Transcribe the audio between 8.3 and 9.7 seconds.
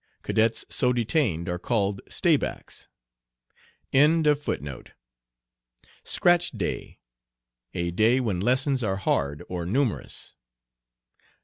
lessons are hard or